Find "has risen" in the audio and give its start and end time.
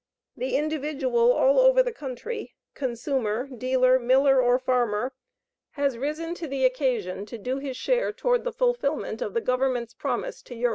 5.73-6.33